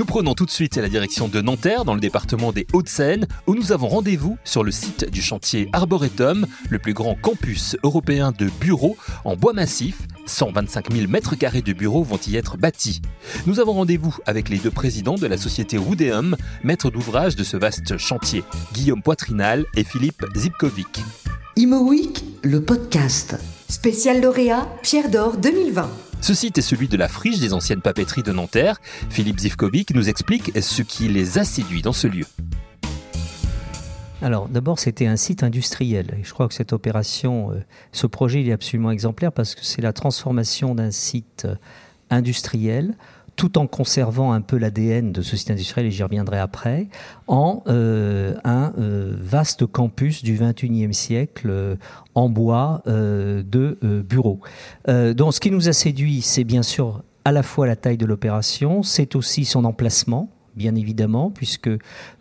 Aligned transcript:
Nous 0.00 0.06
prenons 0.06 0.32
tout 0.32 0.46
de 0.46 0.50
suite 0.50 0.78
la 0.78 0.88
direction 0.88 1.28
de 1.28 1.42
Nanterre, 1.42 1.84
dans 1.84 1.92
le 1.92 2.00
département 2.00 2.52
des 2.52 2.66
Hauts-de-Seine, 2.72 3.28
où 3.46 3.54
nous 3.54 3.70
avons 3.70 3.86
rendez-vous 3.86 4.38
sur 4.44 4.64
le 4.64 4.70
site 4.70 5.10
du 5.10 5.20
chantier 5.20 5.68
Arboretum, 5.74 6.46
le 6.70 6.78
plus 6.78 6.94
grand 6.94 7.16
campus 7.16 7.76
européen 7.82 8.32
de 8.32 8.48
bureaux 8.62 8.96
en 9.26 9.36
bois 9.36 9.52
massif. 9.52 9.98
125 10.24 10.90
000 10.90 11.06
mètres 11.06 11.34
carrés 11.36 11.60
de 11.60 11.74
bureaux 11.74 12.02
vont 12.02 12.18
y 12.26 12.36
être 12.36 12.56
bâtis. 12.56 13.02
Nous 13.44 13.60
avons 13.60 13.74
rendez-vous 13.74 14.16
avec 14.24 14.48
les 14.48 14.56
deux 14.56 14.70
présidents 14.70 15.16
de 15.16 15.26
la 15.26 15.36
société 15.36 15.76
Roudéum, 15.76 16.34
maîtres 16.64 16.90
d'ouvrage 16.90 17.36
de 17.36 17.44
ce 17.44 17.58
vaste 17.58 17.98
chantier, 17.98 18.42
Guillaume 18.72 19.02
Poitrinal 19.02 19.66
et 19.76 19.84
Philippe 19.84 20.24
Zipkovic. 20.34 21.02
Imo 21.56 21.92
le 22.42 22.62
podcast. 22.62 23.36
Spécial 23.68 24.22
lauréat 24.22 24.66
Pierre 24.82 25.10
d'Or 25.10 25.36
2020. 25.36 26.09
Ce 26.20 26.34
site 26.34 26.58
est 26.58 26.62
celui 26.62 26.86
de 26.86 26.98
la 26.98 27.08
friche 27.08 27.38
des 27.38 27.54
anciennes 27.54 27.80
papeteries 27.80 28.22
de 28.22 28.32
Nanterre. 28.32 28.78
Philippe 29.08 29.40
Zivkovic 29.40 29.94
nous 29.94 30.08
explique 30.10 30.52
ce 30.60 30.82
qui 30.82 31.08
les 31.08 31.38
a 31.38 31.44
séduits 31.44 31.80
dans 31.80 31.94
ce 31.94 32.06
lieu. 32.06 32.26
Alors 34.22 34.48
d'abord 34.48 34.78
c'était 34.78 35.06
un 35.06 35.16
site 35.16 35.42
industriel 35.42 36.18
je 36.22 36.32
crois 36.34 36.46
que 36.46 36.52
cette 36.52 36.74
opération, 36.74 37.52
euh, 37.52 37.64
ce 37.92 38.06
projet 38.06 38.42
il 38.42 38.50
est 38.50 38.52
absolument 38.52 38.90
exemplaire 38.90 39.32
parce 39.32 39.54
que 39.54 39.64
c'est 39.64 39.80
la 39.80 39.94
transformation 39.94 40.74
d'un 40.74 40.90
site 40.90 41.46
euh, 41.46 41.54
industriel 42.10 42.94
tout 43.40 43.56
en 43.56 43.66
conservant 43.66 44.32
un 44.32 44.42
peu 44.42 44.58
l'ADN 44.58 45.12
de 45.12 45.22
ce 45.22 45.34
site 45.34 45.50
industriel, 45.50 45.86
et 45.86 45.90
j'y 45.90 46.02
reviendrai 46.02 46.38
après, 46.38 46.88
en 47.26 47.62
euh, 47.68 48.34
un 48.44 48.74
vaste 48.76 49.64
campus 49.64 50.22
du 50.22 50.36
21e 50.36 50.92
siècle 50.92 51.78
en 52.14 52.28
bois 52.28 52.82
de 52.84 53.78
bureaux. 54.06 54.40
donc 54.86 55.32
ce 55.32 55.40
qui 55.40 55.50
nous 55.50 55.70
a 55.70 55.72
séduit, 55.72 56.20
c'est 56.20 56.44
bien 56.44 56.62
sûr 56.62 57.02
à 57.24 57.32
la 57.32 57.42
fois 57.42 57.66
la 57.66 57.76
taille 57.76 57.96
de 57.96 58.04
l'opération, 58.04 58.82
c'est 58.82 59.16
aussi 59.16 59.46
son 59.46 59.64
emplacement 59.64 60.30
bien 60.56 60.74
évidemment, 60.74 61.30
puisque 61.30 61.70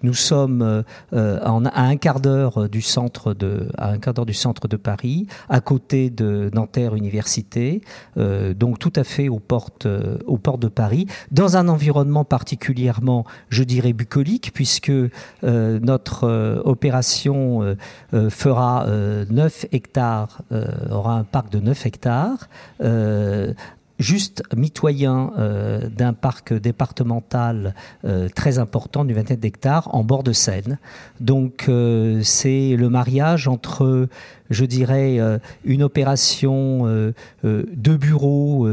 nous 0.03 0.13
sommes 0.13 0.83
euh, 1.13 1.39
à 1.41 1.83
un 1.83 1.97
quart 1.97 2.19
d'heure 2.19 2.69
du 2.69 2.81
centre 2.81 3.33
de 3.33 4.77
Paris, 4.77 5.27
à 5.49 5.61
côté 5.61 6.09
de 6.09 6.49
Nanterre 6.53 6.95
Université, 6.95 7.81
euh, 8.17 8.53
donc 8.53 8.79
tout 8.79 8.93
à 8.95 9.03
fait 9.03 9.29
aux 9.29 9.39
portes 9.39 9.85
euh, 9.85 10.17
aux 10.25 10.37
portes 10.37 10.61
de 10.61 10.67
Paris, 10.67 11.07
dans 11.31 11.57
un 11.57 11.67
environnement 11.67 12.25
particulièrement, 12.25 13.25
je 13.49 13.63
dirais 13.63 13.93
bucolique, 13.93 14.51
puisque 14.53 14.91
notre 15.43 16.61
opération 16.65 17.75
fera 18.11 18.85
9 18.87 19.65
hectares, 19.71 20.41
aura 20.89 21.15
un 21.15 21.23
parc 21.23 21.51
de 21.51 21.59
9 21.59 21.85
hectares 21.85 22.49
juste 23.99 24.43
mitoyen 24.55 25.33
euh, 25.37 25.89
d'un 25.89 26.13
parc 26.13 26.53
départemental 26.53 27.75
euh, 28.05 28.29
très 28.29 28.57
important 28.57 29.05
du 29.05 29.13
27 29.13 29.43
hectares 29.45 29.93
en 29.93 30.03
bord 30.03 30.23
de 30.23 30.31
Seine. 30.31 30.79
Donc 31.19 31.65
euh, 31.67 32.21
c'est 32.23 32.75
le 32.77 32.89
mariage 32.89 33.47
entre, 33.47 34.07
je 34.49 34.65
dirais, 34.65 35.19
une 35.65 35.83
opération 35.83 36.85
de 37.43 37.95
bureau 37.95 38.67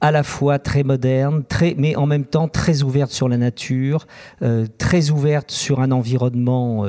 à 0.00 0.10
la 0.10 0.22
fois 0.22 0.58
très 0.58 0.84
moderne, 0.84 1.42
très, 1.48 1.74
mais 1.76 1.96
en 1.96 2.06
même 2.06 2.24
temps 2.24 2.48
très 2.48 2.82
ouverte 2.82 3.10
sur 3.10 3.28
la 3.28 3.36
nature, 3.36 4.06
très 4.78 5.10
ouverte 5.10 5.50
sur 5.50 5.80
un 5.80 5.90
environnement 5.90 6.86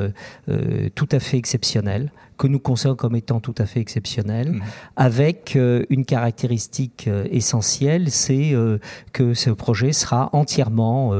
tout 0.93 1.09
à 1.11 1.19
fait 1.19 1.37
exceptionnel 1.37 2.11
que 2.39 2.47
nous 2.47 2.57
considérons 2.57 2.95
comme 2.95 3.15
étant 3.15 3.39
tout 3.39 3.53
à 3.59 3.67
fait 3.67 3.81
exceptionnel, 3.81 4.53
mmh. 4.53 4.61
avec 4.95 5.55
euh, 5.55 5.83
une 5.89 6.05
caractéristique 6.05 7.07
euh, 7.07 7.27
essentielle, 7.29 8.09
c'est 8.09 8.53
euh, 8.53 8.79
que 9.13 9.35
ce 9.35 9.51
projet 9.51 9.91
sera 9.91 10.29
entièrement 10.31 11.13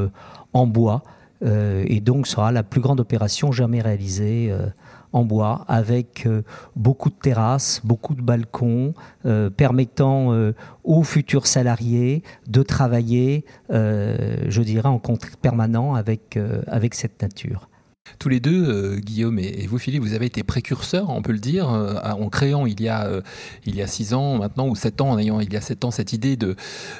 en 0.54 0.66
bois 0.66 1.04
et 1.42 2.00
donc 2.00 2.28
sera 2.28 2.52
la 2.52 2.64
plus 2.64 2.80
grande 2.80 3.00
opération 3.00 3.52
jamais 3.52 3.82
réalisée 3.82 4.54
en 5.12 5.24
bois, 5.24 5.66
avec 5.68 6.28
beaucoup 6.76 7.10
de 7.10 7.16
terrasses, 7.16 7.82
beaucoup 7.84 8.16
de 8.16 8.22
balcons, 8.22 8.94
permettant 9.58 10.34
aux 10.84 11.04
futurs 11.04 11.48
salariés 11.48 12.24
de 12.48 12.62
travailler, 12.64 13.46
je 13.70 14.62
dirais, 14.62 14.90
en 14.90 15.00
contact 15.00 15.38
permanent 15.38 15.96
avec, 15.96 16.38
avec 16.68 16.94
cette 16.94 17.22
nature. 17.22 17.70
Tous 18.18 18.30
les 18.30 18.40
deux, 18.40 18.66
euh, 18.68 18.96
Guillaume 18.98 19.38
et, 19.40 19.68
vous, 19.68 19.78
Philippe, 19.78 20.02
vous 20.02 20.14
avez 20.14 20.26
été 20.26 20.44
précurseurs, 20.44 21.10
on 21.10 21.22
peut 21.22 21.32
le 21.32 21.40
dire, 21.40 21.70
euh, 21.70 21.96
en 22.04 22.30
créant 22.30 22.66
il 22.66 22.82
y, 22.82 22.90
a, 22.90 23.06
euh, 23.06 23.22
il 23.66 23.76
y 23.76 23.82
a 23.82 23.88
six 23.88 24.14
ans 24.14 24.38
maintenant, 24.38 24.68
ou 24.68 24.76
sept 24.76 25.02
ans, 25.02 25.12
en 25.12 25.20
ayant 25.20 25.40
il 25.40 25.54
y 25.54 25.58
a 25.58 25.62
sept 25.62 25.86
ans 25.86 25.92
cette 25.92 26.14
idée 26.14 26.36
de, 26.36 26.56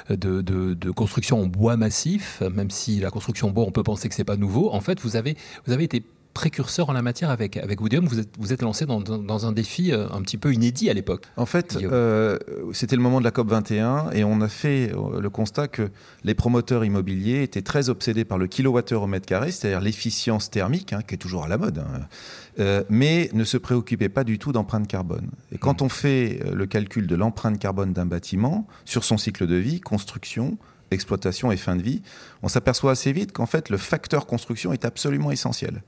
de, 0.08 0.40
de, 0.40 0.90
construction 0.90 1.40
en 1.42 1.46
bois 1.46 1.76
massif, 1.76 2.42
même 2.54 2.70
si 2.70 3.00
la 3.00 3.10
construction 3.10 3.48
en 3.48 3.50
bois, 3.50 3.64
on 3.66 3.72
peut 3.72 3.82
penser 3.82 4.08
que 4.08 4.14
c'est 4.14 4.24
pas 4.24 4.36
nouveau. 4.36 4.70
En 4.72 4.80
fait, 4.80 5.00
vous 5.00 5.16
avez, 5.16 5.36
vous 5.66 5.72
avez 5.72 5.84
été 5.84 6.04
précurseur 6.34 6.88
en 6.88 6.92
la 6.92 7.02
matière 7.02 7.30
avec, 7.30 7.56
avec 7.56 7.80
Woodium. 7.80 8.06
Vous 8.06 8.20
êtes, 8.20 8.30
vous 8.38 8.52
êtes 8.52 8.62
lancé 8.62 8.86
dans, 8.86 9.00
dans, 9.00 9.46
un 9.46 9.52
défi 9.52 9.92
euh, 9.92 10.06
un 10.10 10.22
petit 10.22 10.38
peu 10.38 10.52
inédit 10.52 10.90
à 10.90 10.94
l'époque. 10.94 11.26
En 11.36 11.46
fait, 11.46 11.76
euh, 11.76 12.38
c'était 12.72 12.96
le 12.96 13.02
moment 13.02 13.18
de 13.18 13.24
la 13.24 13.30
COP 13.30 13.48
21 13.48 14.10
et 14.12 14.24
on 14.24 14.40
a 14.40 14.48
fait 14.48 14.92
euh, 14.94 15.20
le 15.20 15.30
constat 15.30 15.68
que 15.68 15.90
les 16.24 16.34
promoteurs 16.34 16.84
immobiliers 16.84 17.42
étaient 17.42 17.62
très 17.62 17.88
obsédés 17.88 18.24
par 18.24 18.38
le 18.38 18.46
kilowattheure 18.46 19.02
au 19.02 19.06
mètre 19.06 19.26
carré, 19.26 19.50
c'est-à-dire 19.50 19.80
l'efficience 19.80 20.50
thermique, 20.50 20.92
hein, 20.92 21.02
qui 21.06 21.14
est 21.14 21.18
toujours 21.18 21.44
à 21.44 21.48
la 21.48 21.58
mode, 21.58 21.78
hein, 21.78 22.84
mais 22.88 23.30
ne 23.32 23.44
se 23.44 23.56
préoccupaient 23.56 24.08
pas 24.08 24.24
du 24.24 24.38
tout 24.38 24.52
d'empreinte 24.52 24.86
carbone. 24.86 25.30
Et 25.52 25.58
quand 25.58 25.80
mmh. 25.80 25.84
on 25.84 25.88
fait 25.88 26.40
le 26.52 26.66
calcul 26.66 27.06
de 27.06 27.16
l'empreinte 27.16 27.58
carbone 27.58 27.92
d'un 27.92 28.06
bâtiment 28.06 28.66
sur 28.84 29.04
son 29.04 29.16
cycle 29.16 29.46
de 29.46 29.54
vie, 29.54 29.80
construction, 29.80 30.58
exploitation 30.90 31.52
et 31.52 31.56
fin 31.56 31.76
de 31.76 31.82
vie, 31.82 32.02
on 32.42 32.48
s'aperçoit 32.48 32.92
assez 32.92 33.12
vite 33.12 33.32
qu'en 33.32 33.46
fait 33.46 33.68
le 33.68 33.76
facteur 33.76 34.26
construction 34.26 34.72
est 34.72 34.84
absolument 34.84 35.30
essentiel. 35.30 35.82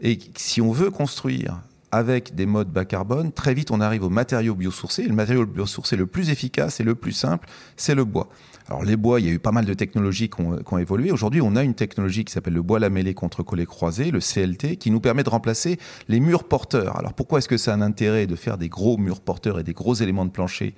Et 0.00 0.18
si 0.36 0.60
on 0.60 0.72
veut 0.72 0.90
construire 0.90 1.60
avec 1.94 2.34
des 2.34 2.44
modes 2.44 2.70
bas 2.70 2.84
carbone, 2.84 3.30
très 3.30 3.54
vite 3.54 3.70
on 3.70 3.80
arrive 3.80 4.02
au 4.02 4.10
matériau 4.10 4.56
biosourcé. 4.56 5.04
Le 5.04 5.14
matériau 5.14 5.46
biosourcé 5.46 5.94
le 5.94 6.06
plus 6.06 6.30
efficace 6.30 6.80
et 6.80 6.82
le 6.82 6.96
plus 6.96 7.12
simple, 7.12 7.48
c'est 7.76 7.94
le 7.94 8.04
bois. 8.04 8.28
Alors 8.68 8.82
les 8.82 8.96
bois, 8.96 9.20
il 9.20 9.26
y 9.26 9.28
a 9.28 9.32
eu 9.32 9.38
pas 9.38 9.52
mal 9.52 9.66
de 9.66 9.74
technologies 9.74 10.30
qui 10.30 10.40
ont, 10.40 10.78
évolué. 10.78 11.12
Aujourd'hui, 11.12 11.40
on 11.42 11.54
a 11.54 11.62
une 11.62 11.74
technologie 11.74 12.24
qui 12.24 12.32
s'appelle 12.32 12.54
le 12.54 12.62
bois 12.62 12.78
lamellé 12.78 13.12
contre 13.12 13.42
collé 13.42 13.66
croisé, 13.66 14.10
le 14.10 14.20
CLT, 14.20 14.76
qui 14.76 14.90
nous 14.90 15.00
permet 15.00 15.22
de 15.22 15.28
remplacer 15.28 15.78
les 16.08 16.18
murs 16.18 16.44
porteurs. 16.44 16.98
Alors 16.98 17.12
pourquoi 17.12 17.38
est-ce 17.38 17.48
que 17.48 17.58
ça 17.58 17.72
a 17.72 17.76
un 17.76 17.82
intérêt 17.82 18.26
de 18.26 18.34
faire 18.34 18.56
des 18.56 18.70
gros 18.70 18.96
murs 18.96 19.20
porteurs 19.20 19.60
et 19.60 19.62
des 19.62 19.74
gros 19.74 19.94
éléments 19.94 20.24
de 20.24 20.30
plancher 20.30 20.74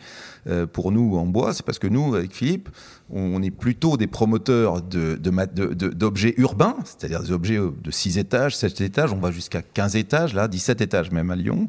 euh, 0.49 0.67
pour 0.67 0.91
nous 0.91 1.17
en 1.17 1.27
bois? 1.27 1.55
C'est 1.55 1.65
parce 1.65 1.79
que 1.79 1.87
nous, 1.87 2.15
avec 2.15 2.35
Philippe, 2.35 2.69
on 3.09 3.41
est 3.41 3.53
plutôt 3.53 3.97
des 3.97 4.09
promoteurs 4.09 4.83
d'objets 4.83 6.35
urbains, 6.39 6.77
c'est-à-dire 6.85 7.23
des 7.23 7.31
objets 7.31 7.59
de 7.59 7.91
6 7.91 8.19
étages, 8.19 8.57
7 8.57 8.81
étages, 8.81 9.13
on 9.13 9.21
va 9.21 9.31
jusqu'à 9.31 9.63
15 9.63 9.95
étages, 9.95 10.35
là, 10.35 10.49
17 10.49 10.81
étages 10.81 11.06
même 11.11 11.31
à 11.31 11.37
Lyon. 11.37 11.69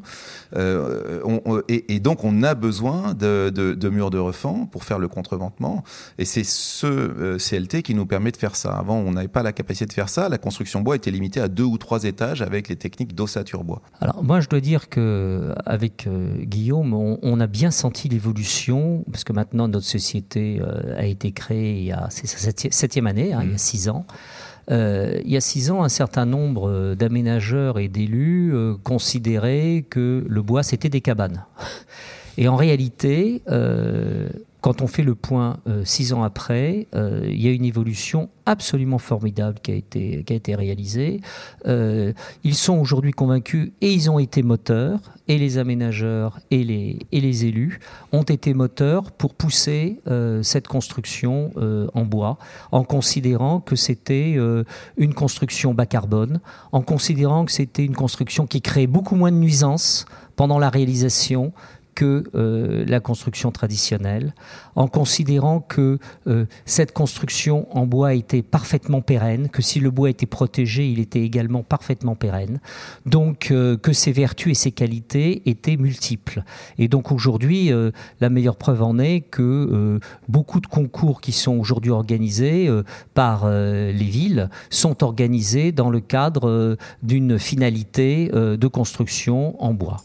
Euh, 0.56 1.22
et, 1.68 2.00
donc 2.00 2.24
on 2.24 2.42
a 2.42 2.54
besoin 2.54 3.14
de, 3.14 3.88
murs 3.90 4.10
de 4.10 4.18
refend 4.18 4.66
pour 4.66 4.84
faire 4.84 4.98
le 4.98 5.08
contreventement. 5.08 5.84
Et 6.18 6.24
c'est 6.24 6.44
ce 6.44 6.86
euh, 6.86 7.38
CLT 7.38 7.82
qui 7.82 7.94
nous 7.94 8.06
permet 8.06 8.30
de 8.30 8.36
faire 8.36 8.56
ça. 8.56 8.70
Avant, 8.70 8.96
on 8.96 9.12
n'avait 9.12 9.28
pas 9.28 9.42
la 9.42 9.52
capacité 9.52 9.86
de 9.86 9.92
faire 9.92 10.08
ça. 10.08 10.28
La 10.28 10.38
construction 10.38 10.80
bois 10.80 10.96
était 10.96 11.10
limitée 11.10 11.40
à 11.40 11.48
deux 11.48 11.64
ou 11.64 11.78
trois 11.78 12.04
étages 12.04 12.42
avec 12.42 12.68
les 12.68 12.76
techniques 12.76 13.14
d'ossature 13.14 13.64
bois. 13.64 13.82
Alors 14.00 14.22
moi, 14.22 14.40
je 14.40 14.48
dois 14.48 14.60
dire 14.60 14.88
que 14.88 15.54
avec 15.66 16.06
euh, 16.06 16.36
Guillaume, 16.42 16.94
on, 16.94 17.40
a 17.40 17.46
bien 17.46 17.70
senti 17.70 18.08
l'évolution 18.08 19.04
parce 19.12 19.22
que 19.22 19.32
maintenant 19.32 19.68
notre 19.68 19.86
société 19.86 20.60
a 20.96 21.04
été 21.04 21.30
créé 21.30 21.78
il 21.78 21.84
y 21.84 21.92
a, 21.92 22.08
c'est 22.10 22.26
sa 22.26 22.50
septième 22.70 23.06
année, 23.06 23.32
hein, 23.32 23.40
il 23.42 23.48
y 23.48 23.52
a 23.52 23.54
mmh. 23.54 23.58
six 23.58 23.88
ans. 23.88 24.06
Euh, 24.70 25.20
il 25.24 25.30
y 25.30 25.36
a 25.36 25.40
six 25.40 25.70
ans, 25.70 25.82
un 25.82 25.88
certain 25.88 26.26
nombre 26.26 26.94
d'aménageurs 26.94 27.78
et 27.78 27.88
d'élus 27.88 28.52
euh, 28.54 28.74
considéraient 28.82 29.84
que 29.88 30.24
le 30.28 30.42
bois, 30.42 30.62
c'était 30.62 30.88
des 30.90 31.00
cabanes. 31.00 31.44
Et 32.38 32.48
en 32.48 32.56
réalité, 32.56 33.42
euh, 33.48 34.28
quand 34.60 34.82
on 34.82 34.88
fait 34.88 35.04
le 35.04 35.14
point 35.14 35.58
euh, 35.68 35.84
six 35.84 36.12
ans 36.12 36.22
après, 36.22 36.88
euh, 36.94 37.20
il 37.24 37.40
y 37.40 37.48
a 37.48 37.52
une 37.52 37.64
évolution 37.64 38.28
absolument 38.44 38.98
formidable 38.98 39.58
qui 39.62 39.70
a 39.72 39.74
été, 39.74 40.54
réalisée. 40.54 41.20
Euh, 41.66 42.12
ils 42.44 42.54
sont 42.54 42.78
aujourd'hui 42.78 43.12
convaincus 43.12 43.70
et 43.80 43.92
ils 43.92 44.10
ont 44.10 44.18
été 44.18 44.42
moteurs, 44.42 44.98
et 45.28 45.38
les 45.38 45.58
aménageurs 45.58 46.40
et 46.50 46.64
les 46.64 47.44
élus 47.44 47.78
ont 48.12 48.22
été 48.22 48.54
moteurs 48.54 49.12
pour 49.12 49.34
pousser 49.34 50.00
cette 50.42 50.66
construction 50.66 51.52
en 51.92 52.04
bois, 52.06 52.38
en 52.72 52.82
considérant 52.82 53.60
que 53.60 53.76
c'était 53.76 54.38
une 54.96 55.12
construction 55.12 55.74
bas 55.74 55.84
carbone, 55.84 56.40
en 56.72 56.80
considérant 56.80 57.44
que 57.44 57.52
c'était 57.52 57.84
une 57.84 57.94
construction 57.94 58.46
qui 58.46 58.62
créait 58.62 58.86
beaucoup 58.86 59.16
moins 59.16 59.30
de 59.30 59.36
nuisances 59.36 60.06
pendant 60.34 60.58
la 60.58 60.70
réalisation 60.70 61.52
que 61.98 62.22
euh, 62.36 62.84
la 62.86 63.00
construction 63.00 63.50
traditionnelle, 63.50 64.32
en 64.76 64.86
considérant 64.86 65.58
que 65.58 65.98
euh, 66.28 66.44
cette 66.64 66.92
construction 66.92 67.66
en 67.76 67.86
bois 67.86 68.14
était 68.14 68.42
parfaitement 68.42 69.00
pérenne, 69.00 69.48
que 69.48 69.62
si 69.62 69.80
le 69.80 69.90
bois 69.90 70.08
était 70.08 70.24
protégé, 70.24 70.88
il 70.88 71.00
était 71.00 71.22
également 71.22 71.64
parfaitement 71.64 72.14
pérenne, 72.14 72.60
donc 73.04 73.50
euh, 73.50 73.76
que 73.76 73.92
ses 73.92 74.12
vertus 74.12 74.52
et 74.52 74.54
ses 74.54 74.70
qualités 74.70 75.42
étaient 75.50 75.76
multiples. 75.76 76.44
Et 76.78 76.86
donc 76.86 77.10
aujourd'hui, 77.10 77.72
la 78.20 78.30
meilleure 78.30 78.56
preuve 78.56 78.84
en 78.84 79.00
est 79.00 79.22
que 79.22 79.98
beaucoup 80.28 80.60
de 80.60 80.68
concours 80.68 81.20
qui 81.20 81.32
sont 81.32 81.58
aujourd'hui 81.58 81.90
organisés 81.90 82.70
par 83.14 83.48
les 83.48 83.92
villes 83.92 84.50
sont 84.70 85.02
organisés 85.02 85.72
dans 85.72 85.90
le 85.90 86.00
cadre 86.00 86.76
d'une 87.02 87.38
finalité 87.38 88.28
de 88.32 88.66
construction 88.68 89.60
en 89.62 89.74
bois. 89.74 89.96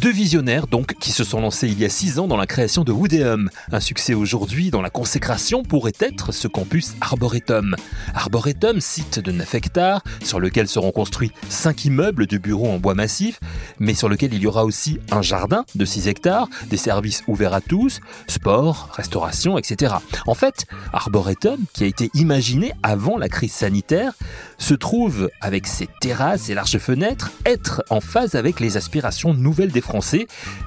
Deux 0.00 0.12
visionnaires 0.12 0.66
donc 0.66 0.94
qui 0.94 1.12
se 1.12 1.24
sont 1.24 1.42
lancés 1.42 1.68
il 1.68 1.78
y 1.78 1.84
a 1.84 1.90
six 1.90 2.18
ans 2.18 2.26
dans 2.26 2.38
la 2.38 2.46
création 2.46 2.84
de 2.84 2.92
Woodéum. 2.92 3.50
Un 3.70 3.80
succès 3.80 4.14
aujourd'hui 4.14 4.70
dans 4.70 4.80
la 4.80 4.88
consécration 4.88 5.62
pourrait 5.62 5.92
être 6.00 6.32
ce 6.32 6.48
campus 6.48 6.94
Arboretum. 7.02 7.76
Arboretum, 8.14 8.80
site 8.80 9.18
de 9.18 9.30
9 9.30 9.54
hectares 9.56 10.02
sur 10.24 10.40
lequel 10.40 10.68
seront 10.68 10.90
construits 10.90 11.32
5 11.50 11.84
immeubles 11.84 12.26
de 12.26 12.38
bureaux 12.38 12.70
en 12.70 12.78
bois 12.78 12.94
massif, 12.94 13.40
mais 13.78 13.92
sur 13.92 14.08
lequel 14.08 14.32
il 14.32 14.40
y 14.40 14.46
aura 14.46 14.64
aussi 14.64 14.98
un 15.10 15.20
jardin 15.20 15.66
de 15.74 15.84
6 15.84 16.08
hectares, 16.08 16.48
des 16.70 16.78
services 16.78 17.22
ouverts 17.26 17.52
à 17.52 17.60
tous, 17.60 18.00
sport, 18.26 18.88
restauration, 18.94 19.58
etc. 19.58 19.96
En 20.26 20.34
fait, 20.34 20.64
Arboretum, 20.94 21.58
qui 21.74 21.84
a 21.84 21.86
été 21.86 22.08
imaginé 22.14 22.72
avant 22.82 23.18
la 23.18 23.28
crise 23.28 23.52
sanitaire, 23.52 24.14
se 24.56 24.72
trouve 24.72 25.28
avec 25.42 25.66
ses 25.66 25.88
terrasses 26.00 26.48
et 26.48 26.54
larges 26.54 26.78
fenêtres 26.78 27.32
être 27.44 27.82
en 27.90 28.00
phase 28.00 28.34
avec 28.34 28.60
les 28.60 28.78
aspirations 28.78 29.34
nouvelles 29.34 29.72
des 29.72 29.80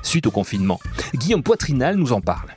Suite 0.02 0.28
au 0.28 0.32
confinement. 0.32 0.80
Guillaume 1.16 1.44
Poitrinal 1.44 1.96
nous 1.96 2.14
en 2.14 2.22
parle. 2.22 2.54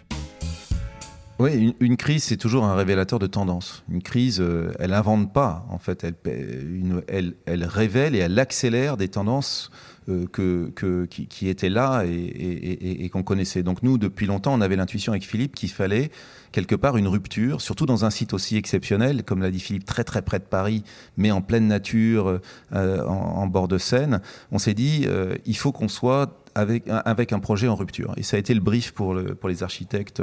Oui, 1.38 1.74
une, 1.80 1.98
crise, 1.98 2.24
c'est 2.24 2.38
toujours 2.38 2.64
un 2.64 2.74
révélateur 2.74 3.18
de 3.18 3.26
tendance. 3.26 3.84
Une 3.90 4.02
crise, 4.02 4.40
euh, 4.40 4.72
elle 4.78 4.94
invente 4.94 5.34
pas, 5.34 5.66
en 5.68 5.78
fait, 5.78 6.02
elle, 6.02 7.66
révèle 7.66 8.16
et 8.16 8.20
elle 8.20 8.38
accélère 8.38 8.96
des 8.96 9.08
tendances 9.08 9.70
euh, 10.08 10.24
que, 10.32 11.04
qui, 11.04 11.48
étaient 11.48 11.68
là 11.68 12.04
et, 12.06 13.10
qu'on 13.10 13.22
connaissait. 13.22 13.62
Donc 13.62 13.82
nous, 13.82 13.98
depuis 13.98 14.24
longtemps, 14.24 14.54
on 14.54 14.62
avait 14.62 14.76
l'intuition 14.76 15.12
avec 15.12 15.26
Philippe 15.26 15.54
qu'il 15.54 15.70
fallait 15.70 16.10
quelque 16.52 16.74
part 16.74 16.96
une 16.96 17.08
rupture, 17.08 17.60
surtout 17.60 17.84
dans 17.84 18.06
un 18.06 18.10
site 18.10 18.32
aussi 18.32 18.56
exceptionnel, 18.56 19.22
comme 19.22 19.42
l'a 19.42 19.50
dit 19.50 19.60
Philippe, 19.60 19.84
très 19.84 20.04
très 20.04 20.22
près 20.22 20.38
de 20.38 20.44
Paris, 20.44 20.84
mais 21.18 21.32
en 21.32 21.42
pleine 21.42 21.66
nature, 21.66 22.40
euh, 22.72 23.04
en, 23.04 23.46
bord 23.46 23.68
de 23.68 23.76
Seine. 23.76 24.22
On 24.52 24.58
s'est 24.58 24.72
dit, 24.72 25.06
il 25.44 25.56
faut 25.56 25.72
qu'on 25.72 25.88
soit 25.88 26.45
avec, 26.56 26.84
avec 26.88 27.32
un 27.32 27.38
projet 27.38 27.68
en 27.68 27.74
rupture. 27.74 28.14
Et 28.16 28.22
ça 28.22 28.36
a 28.36 28.40
été 28.40 28.54
le 28.54 28.60
brief 28.60 28.92
pour, 28.92 29.12
le, 29.12 29.34
pour 29.34 29.48
les 29.48 29.62
architectes 29.62 30.22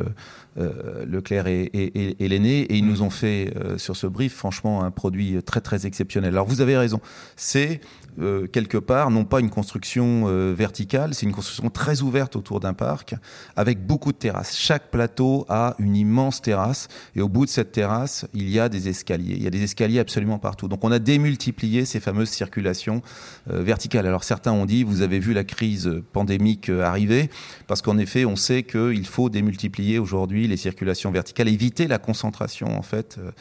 euh, 0.58 1.06
Leclerc 1.06 1.48
et, 1.48 1.70
et, 1.74 2.28
l'aîné. 2.28 2.62
Et 2.62 2.78
ils 2.78 2.86
nous 2.86 3.04
ont 3.04 3.12
fait 3.12 3.54
euh, 3.56 3.78
sur 3.78 3.96
ce 3.96 4.08
brief, 4.08 4.34
franchement, 4.34 4.84
un 4.84 4.90
produit 4.90 5.42
très 5.44 5.62
très 5.62 5.86
exceptionnel. 5.86 6.34
Alors 6.34 6.48
vous 6.48 6.62
avez 6.62 6.76
raison, 6.76 7.00
c'est 7.36 7.82
euh, 8.20 8.48
quelque 8.48 8.78
part 8.78 9.12
non 9.12 9.26
pas 9.26 9.40
une 9.40 9.50
construction 9.50 10.26
verticale, 10.54 11.14
c'est 11.14 11.26
une 11.26 11.32
construction 11.32 11.70
très 11.70 12.02
ouverte 12.02 12.36
autour 12.36 12.60
d'un 12.60 12.74
parc 12.74 13.16
avec 13.56 13.86
beaucoup 13.86 14.12
de 14.12 14.18
terrasses. 14.18 14.58
Chaque 14.58 14.90
plateau 14.90 15.46
a 15.50 15.76
une 15.78 15.96
immense 15.96 16.42
terrasse 16.42 16.88
et 17.16 17.22
au 17.22 17.30
bout 17.30 17.46
de 17.46 17.52
cette 17.52 17.72
terrasse, 17.72 18.26
il 18.34 18.50
y 18.50 18.60
a 18.60 18.70
des 18.70 18.90
escaliers. 18.90 19.36
Il 19.36 19.44
y 19.44 19.48
a 19.48 19.52
des 19.52 19.64
escaliers 19.64 20.00
absolument 20.00 20.40
partout. 20.40 20.68
Donc 20.68 20.84
on 20.84 20.92
a 20.92 21.00
démultiplié 21.00 21.86
ces 21.86 22.00
fameuses 22.00 22.30
circulations 22.30 23.02
verticales. 23.48 24.08
Alors 24.08 24.24
certains 24.24 24.52
ont 24.52 24.66
dit, 24.66 24.84
vous 24.84 25.02
avez 25.02 25.20
vu 25.20 25.34
la 25.34 25.44
crise 25.44 26.02
pendant 26.12 26.23
pandémique 26.24 26.70
euh, 26.70 26.84
arriver, 26.84 27.30
parce 27.68 27.81
qu'en 27.81 27.98
effet, 27.98 28.24
on 28.24 28.38
sait 28.38 28.64
qu'il 28.64 29.06
faut 29.06 29.30
démultiplier 29.30 30.00
aujourd'hui 30.00 30.48
les 30.48 30.58
circulations 30.58 31.12
verticales, 31.12 31.50
éviter 31.50 31.88
la 31.88 31.98
concentration 31.98 32.78
en 32.78 32.81
fait, 32.81 33.18
euh, 33.18 33.31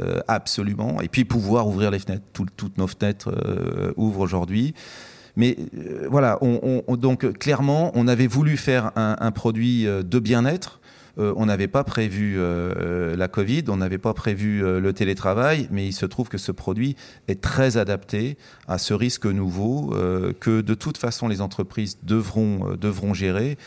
euh, 0.00 0.20
absolument, 0.26 1.00
et 1.00 1.08
puis 1.08 1.24
pouvoir 1.24 1.68
ouvrir 1.68 1.90
les 1.92 2.00
fenêtres. 2.00 2.24
toutes 2.32 2.78
nos 2.78 2.88
fenêtres 2.88 3.30
ouvrent 3.96 4.20
aujourd'hui. 4.20 4.74
Mais 5.36 5.56
voilà, 6.10 6.38
on, 6.42 6.96
donc 6.96 7.38
clairement, 7.38 7.90
on 7.94 8.06
avait 8.06 8.26
voulu 8.26 8.56
faire 8.58 8.92
un 8.96 9.30
produit 9.30 9.84
de 9.84 10.18
bien-être 10.18 10.80
euh, 11.18 11.32
on 11.36 11.46
n'avait 11.46 11.68
pas 11.68 11.84
prévu 11.84 12.38
euh, 12.38 12.72
euh, 12.76 13.16
la 13.16 13.28
Covid, 13.28 13.64
on 13.68 13.76
n'avait 13.76 13.98
pas 13.98 14.14
prévu 14.14 14.62
le 14.62 14.92
télétravail, 14.92 15.68
mais 15.70 15.86
il 15.86 15.92
se 15.92 16.06
trouve 16.06 16.28
que 16.28 16.38
ce 16.38 16.52
produit 16.52 16.96
est 17.28 17.40
très 17.40 17.76
adapté 17.76 18.36
à 18.66 18.78
ce 18.78 18.94
risque 18.94 19.26
nouveau 19.26 19.94
que 20.40 20.60
de 20.60 20.74
toute 20.74 20.98
façon 20.98 21.28
les 21.28 21.40
entreprises 21.40 21.98
devront, 22.02 22.76
devront 22.80 23.14
gérer. 23.14 23.58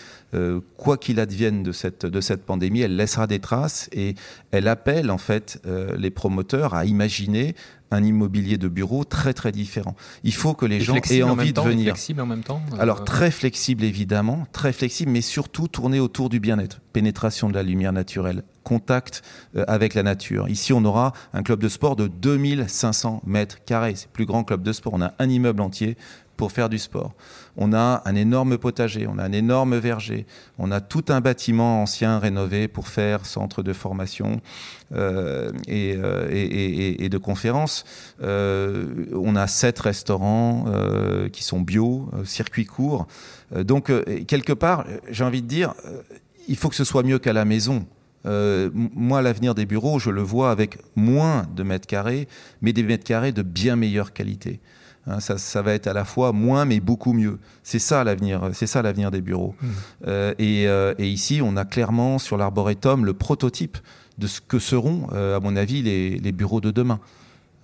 Quoi 0.78 0.98
qu'il 0.98 1.20
advienne 1.20 1.64
de 1.64 1.72
cette, 1.72 2.06
de 2.06 2.22
cette 2.22 2.46
pandémie, 2.46 2.82
elle 2.82 2.96
laissera 2.96 3.28
des 3.28 3.40
traces 3.40 3.90
et 3.92 4.16
elle 4.52 4.68
appelle 4.68 5.12
en 5.12 5.18
fait 5.18 5.62
les 5.98 6.10
promoteurs 6.10 6.74
à 6.74 6.86
imaginer 6.86 7.56
un 7.92 8.04
immobilier 8.04 8.58
de 8.58 8.68
bureau 8.68 9.04
très 9.04 9.34
très 9.34 9.52
différent. 9.52 9.96
Il 10.24 10.34
faut 10.34 10.54
que 10.54 10.66
les 10.66 10.80
gens 10.80 10.96
aient 11.10 11.24
envie 11.24 11.54
de 11.54 11.62
venir. 11.62 11.94
Flexible 11.94 12.22
en 12.22 12.26
même 12.26 12.44
temps. 12.44 12.62
Alors 12.80 13.04
très 13.04 13.32
flexible 13.32 13.84
évidemment, 13.84 14.46
très 14.52 14.74
flexible, 14.74 15.12
mais 15.12 15.22
surtout 15.22 15.68
tourné 15.68 16.00
autour 16.00 16.30
du 16.30 16.40
bien-être, 16.40 16.82
pénétration 16.94 17.50
de 17.50 17.54
la 17.54 17.64
lumière 17.64 17.94
naturelle, 17.94 18.44
contact 18.66 19.22
euh, 19.56 19.64
avec 19.70 19.94
la 19.94 20.04
nature. 20.04 20.50
Ici, 20.50 20.74
on 20.74 20.84
aura 20.84 21.14
un 21.34 21.44
club 21.44 21.62
de 21.62 21.70
sport 21.70 21.96
de 21.96 22.08
2500 22.08 23.22
mètres 23.26 23.64
carrés. 23.64 23.94
C'est 23.96 24.08
le 24.08 24.12
plus 24.12 24.26
grand 24.26 24.44
club 24.44 24.64
de 24.64 24.74
sport. 24.74 24.94
On 24.94 25.02
a 25.02 25.14
un 25.20 25.30
immeuble 25.30 25.62
entier 25.62 25.96
pour 26.36 26.52
faire 26.52 26.68
du 26.68 26.80
sport. 26.80 27.14
On 27.56 27.72
a 27.72 28.02
un 28.04 28.16
énorme 28.16 28.58
potager, 28.58 29.08
on 29.08 29.18
a 29.20 29.24
un 29.24 29.32
énorme 29.32 29.78
verger, 29.78 30.26
on 30.58 30.70
a 30.70 30.82
tout 30.82 31.06
un 31.08 31.22
bâtiment 31.22 31.82
ancien 31.82 32.20
rénové 32.20 32.68
pour 32.68 32.90
faire 32.90 33.26
centre 33.26 33.64
de 33.64 33.72
formation 33.72 34.42
euh, 34.94 35.54
euh, 35.70 36.28
et, 36.30 37.08
de 37.08 37.18
conférences. 37.18 37.86
On 38.22 39.36
a 39.38 39.48
sept 39.48 39.80
restaurants 39.80 40.66
qui 41.32 41.44
sont 41.44 41.62
bio, 41.62 42.10
circuit 42.26 42.66
court. 42.66 43.08
donc, 43.56 43.90
quelque 44.26 44.52
part, 44.52 44.86
j'ai 45.10 45.24
envie 45.24 45.42
de 45.42 45.48
dire, 45.48 45.74
il 46.48 46.58
faut 46.58 46.68
que 46.68 46.76
ce 46.76 46.84
soit 46.84 47.04
mieux 47.04 47.20
qu'à 47.20 47.34
la 47.34 47.46
maison. 47.46 47.86
Moi, 48.26 49.22
l'avenir 49.22 49.56
des 49.56 49.66
bureaux, 49.66 50.00
je 50.00 50.10
le 50.10 50.22
vois 50.22 50.52
avec 50.52 50.78
moins 50.96 51.46
de 51.56 51.64
mètres 51.64 51.88
carrés, 51.88 52.28
mais 52.62 52.74
des 52.74 52.84
mètres 52.84 53.04
carrés 53.04 53.32
de 53.32 53.42
bien 53.42 53.76
meilleure 53.76 54.14
qualité. 54.14 54.60
Hein, 55.08 55.20
ça, 55.20 55.62
va 55.62 55.74
être 55.74 55.86
à 55.86 55.94
la 55.94 56.04
fois 56.04 56.32
moins 56.32 56.66
mais 56.66 56.80
beaucoup 56.80 57.14
mieux. 57.14 57.38
C'est 57.62 57.80
ça 57.80 58.04
l'avenir, 58.04 58.50
c'est 58.54 58.66
ça 58.66 58.82
l'avenir 58.82 59.12
des 59.12 59.22
bureaux. 59.22 59.56
Mmh. 59.62 59.68
Euh, 60.08 60.34
euh, 60.40 60.96
et, 60.98 61.10
ici, 61.10 61.42
on 61.44 61.56
a 61.58 61.66
clairement 61.66 62.18
sur 62.18 62.38
l'arboretum 62.38 63.06
le 63.06 63.14
prototype 63.14 63.78
de 64.18 64.28
ce 64.28 64.42
que 64.42 64.58
seront, 64.58 65.08
euh, 65.14 65.38
à 65.38 65.40
mon 65.40 65.56
avis, 65.56 65.84
les, 65.84 66.32
bureaux 66.32 66.62
de 66.62 66.72
demain. 66.72 67.00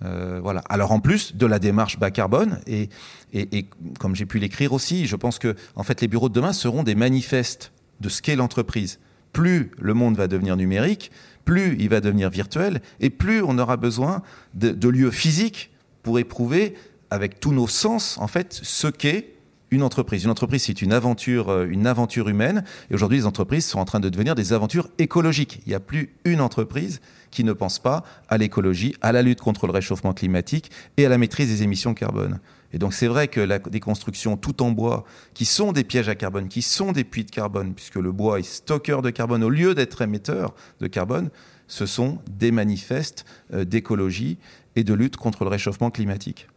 voilà. 0.00 0.62
Alors 0.68 0.92
en 0.92 1.00
plus 1.00 1.34
de 1.34 1.46
la 1.46 1.58
démarche 1.58 1.98
bas 1.98 2.10
carbone 2.10 2.60
et, 2.66 2.90
et, 3.32 3.66
comme 3.98 4.14
j'ai 4.14 4.26
pu 4.26 4.38
l'écrire 4.38 4.72
aussi, 4.72 5.06
je 5.06 5.16
pense 5.16 5.38
que 5.38 5.56
en 5.74 5.82
fait 5.82 6.00
les 6.00 6.08
bureaux 6.08 6.28
de 6.28 6.34
demain 6.34 6.52
seront 6.52 6.82
des 6.84 6.94
manifestes 6.94 7.72
de 8.00 8.08
ce 8.08 8.22
qu'est 8.22 8.36
l'entreprise. 8.36 9.00
Plus 9.32 9.70
le 9.78 9.94
monde 9.94 10.16
va 10.16 10.28
devenir 10.28 10.56
numérique, 10.56 11.10
plus 11.44 11.76
il 11.78 11.88
va 11.88 12.00
devenir 12.00 12.30
virtuel 12.30 12.80
et 13.00 13.10
plus 13.10 13.42
on 13.42 13.58
aura 13.58 13.76
besoin 13.76 14.22
de, 14.54 14.88
lieux 14.88 15.10
physiques 15.10 15.70
pour 16.02 16.18
éprouver 16.18 16.74
avec 17.10 17.40
tous 17.40 17.52
nos 17.52 17.68
sens, 17.68 18.18
ce 18.50 18.86
qu'est 18.88 19.32
une 19.72 19.82
entreprise. 19.82 20.24
Une 20.24 20.30
entreprise, 20.30 20.64
c'est 20.64 20.82
une 20.82 20.92
aventure, 20.92 21.48
euh, 21.48 21.66
une 21.66 21.86
aventure 21.86 22.28
humaine. 22.28 22.62
Et 22.90 22.94
aujourd'hui, 22.94 23.18
les 23.18 23.26
entreprises 23.26 23.66
sont 23.66 23.78
en 23.78 23.84
train 23.84 24.00
de 24.00 24.08
devenir 24.08 24.34
des 24.34 24.52
aventures 24.52 24.88
écologiques. 24.98 25.60
Il 25.66 25.70
n'y 25.70 25.74
a 25.74 25.80
plus 25.80 26.14
une 26.24 26.40
entreprise 26.40 27.00
qui 27.30 27.42
ne 27.42 27.54
pense 27.54 27.78
pas 27.78 28.04
à 28.28 28.36
l'écologie, 28.36 28.94
à 29.00 29.12
la 29.12 29.22
lutte 29.22 29.40
contre 29.40 29.66
le 29.66 29.72
réchauffement 29.72 30.12
climatique 30.12 30.70
et 30.98 31.06
à 31.06 31.08
la 31.08 31.16
maîtrise 31.16 31.48
des 31.48 31.62
émissions 31.62 31.94
carbone. 31.94 32.38
Et 32.72 32.78
donc 32.78 32.94
c'est 32.94 33.06
vrai 33.06 33.28
que 33.28 33.68
des 33.68 33.80
constructions 33.80 34.36
tout 34.36 34.62
en 34.62 34.70
bois, 34.70 35.04
qui 35.34 35.44
sont 35.44 35.72
des 35.72 35.84
pièges 35.84 36.08
à 36.08 36.14
carbone, 36.14 36.48
qui 36.48 36.62
sont 36.62 36.92
des 36.92 37.04
puits 37.04 37.24
de 37.24 37.30
carbone, 37.30 37.74
puisque 37.74 37.96
le 37.96 38.12
bois 38.12 38.38
est 38.38 38.44
stockeur 38.44 39.02
de 39.02 39.10
carbone 39.10 39.44
au 39.44 39.50
lieu 39.50 39.74
d'être 39.74 40.02
émetteur 40.02 40.54
de 40.80 40.86
carbone, 40.86 41.30
ce 41.66 41.86
sont 41.86 42.18
des 42.30 42.50
manifestes 42.50 43.24
euh, 43.52 43.64
d'écologie 43.64 44.38
et 44.76 44.84
de 44.84 44.94
lutte 44.94 45.16
contre 45.16 45.44
le 45.44 45.50
réchauffement 45.50 45.90
climatique. 45.90 46.48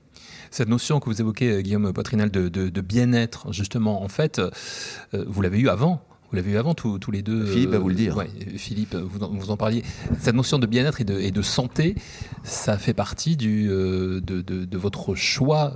Cette 0.51 0.69
notion 0.69 0.99
que 0.99 1.09
vous 1.09 1.21
évoquez, 1.21 1.51
euh, 1.51 1.61
Guillaume 1.61 1.91
Poitrinal, 1.93 2.29
de, 2.31 2.81
bien-être, 2.81 3.51
justement, 3.51 4.03
en 4.03 4.07
fait, 4.07 4.39
euh, 4.39 4.49
vous 5.27 5.41
l'avez 5.41 5.59
eu 5.59 5.69
avant. 5.69 6.01
Vous 6.29 6.35
l'avez 6.35 6.51
eu 6.51 6.57
avant 6.57 6.73
tous, 6.73 6.99
les 7.11 7.21
deux. 7.21 7.45
Philippe 7.45 7.69
va 7.69 7.79
vous 7.79 7.89
le 7.89 7.95
dire. 7.95 8.17
Ouais, 8.17 8.29
Philippe, 8.57 8.95
vous 8.95 9.23
en, 9.23 9.29
vous 9.29 9.51
en, 9.51 9.57
parliez. 9.57 9.83
Cette 10.19 10.35
notion 10.35 10.59
de 10.59 10.65
bien-être 10.65 11.01
et 11.01 11.03
de, 11.03 11.19
et 11.19 11.31
de, 11.31 11.41
santé, 11.41 11.95
ça 12.43 12.77
fait 12.77 12.93
partie 12.93 13.37
du, 13.37 13.67
euh, 13.69 14.19
de, 14.21 14.41
de, 14.41 14.77
votre 14.77 15.15
choix 15.15 15.73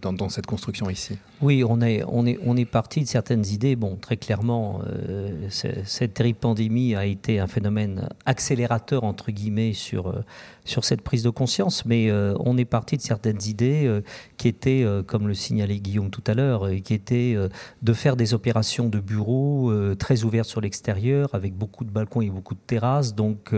dans, 0.00 0.12
dans, 0.12 0.28
cette 0.28 0.46
construction 0.46 0.90
ici? 0.90 1.16
Oui, 1.42 1.62
on 1.64 1.82
est, 1.82 2.64
parti 2.64 3.02
de 3.02 3.06
certaines 3.06 3.44
idées. 3.44 3.76
Bon, 3.76 3.96
très 3.96 4.16
clairement, 4.16 4.80
euh, 4.86 5.48
cette 5.50 6.14
terrible 6.14 6.38
pandémie 6.38 6.94
a 6.94 7.04
été 7.04 7.40
un 7.40 7.46
phénomène 7.46 8.08
accélérateur, 8.24 9.04
entre 9.04 9.30
guillemets, 9.30 9.74
sur, 9.74 10.08
euh, 10.08 10.24
cette 10.64 11.02
prise 11.02 11.22
de 11.22 11.28
conscience. 11.28 11.84
Mais 11.84 12.10
euh, 12.10 12.34
on 12.40 12.56
est 12.56 12.64
parti 12.64 12.96
de 12.96 13.02
certaines 13.02 13.42
idées 13.46 14.02
qui 14.38 14.48
étaient, 14.48 14.86
comme 15.06 15.28
le 15.28 15.34
signalait 15.34 15.78
Guillaume 15.78 16.08
tout 16.08 16.24
à 16.26 16.32
l'heure, 16.32 16.70
qui 16.82 16.94
étaient 16.94 17.36
de 17.82 17.92
faire 17.92 18.16
des 18.16 18.32
opérations 18.32 18.88
de 18.88 18.98
bureaux 18.98 19.70
très 19.96 20.24
ouvertes 20.24 20.48
sur 20.48 20.62
l'extérieur, 20.62 21.34
avec 21.34 21.54
beaucoup 21.54 21.84
de 21.84 21.90
balcons 21.90 22.22
et 22.22 22.30
beaucoup 22.30 22.54
de 22.54 22.60
terrasses. 22.66 23.14
Donc, 23.14 23.54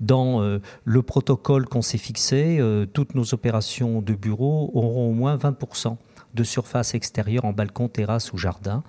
dans 0.00 0.40
le 0.84 1.02
protocole 1.02 1.66
qu'on 1.66 1.82
s'est 1.82 1.98
fixé, 1.98 2.60
toutes 2.92 3.14
nos 3.14 3.32
opérations 3.34 4.02
de 4.02 4.14
bureaux 4.14 4.70
auront 4.74 5.10
au 5.10 5.12
moins 5.12 5.36
20% 5.36 5.96
de 6.34 6.44
surface 6.44 6.94
extérieure 6.94 7.44
en 7.44 7.52
balcon, 7.52 7.88
terrasse 7.88 8.32
ou 8.32 8.38
jardin. 8.38 8.82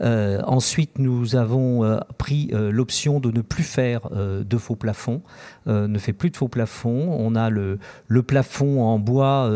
Euh, 0.00 0.40
ensuite, 0.44 0.98
nous 0.98 1.36
avons 1.36 1.84
euh, 1.84 1.98
pris 2.18 2.50
euh, 2.52 2.70
l'option 2.70 3.20
de 3.20 3.30
ne 3.30 3.40
plus 3.40 3.62
faire 3.62 4.08
de 4.10 4.58
faux 4.58 4.76
plafonds. 4.76 5.22
ne 5.66 5.98
fait 5.98 6.12
plus 6.12 6.30
de 6.30 6.36
faux 6.36 6.48
plafonds. 6.48 7.16
On 7.18 7.34
a 7.34 7.50
le, 7.50 7.78
le 8.06 8.22
plafond 8.22 8.82
en 8.82 8.98
bois 8.98 9.50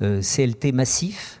CLT 0.00 0.72
massif, 0.72 1.40